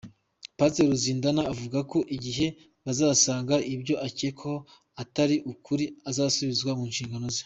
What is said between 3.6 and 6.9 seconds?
ibyo akekwaho atari ukuri azasubizwa mu